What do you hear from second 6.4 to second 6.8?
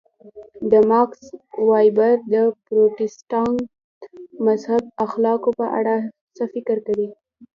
فکر